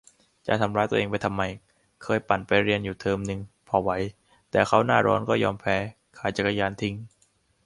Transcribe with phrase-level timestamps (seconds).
[0.47, 1.41] จะทำร้ายตัวเองไปทำไม
[2.03, 3.91] เคยปั่นไปเรียนอยู่เทอมนึง พอไหว
[4.51, 5.75] แต่เข้าหน้าร้อนก็ยอมแพ้
[6.17, 6.95] ขายจักรยานทิ้ง!